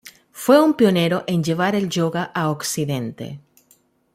[0.31, 3.39] Fue un pionero en llevar el yoga a Occidente.